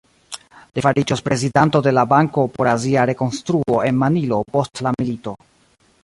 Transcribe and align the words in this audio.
Li 0.77 0.83
fariĝos 0.83 1.19
prezidanto 1.25 1.81
de 1.87 1.91
la 1.97 2.05
Banko 2.13 2.45
por 2.55 2.69
Azia 2.71 3.03
Rekonstruo 3.09 3.75
en 3.89 3.99
Manilo 4.05 4.39
post 4.55 4.83
la 4.87 4.95
milito. 4.97 5.35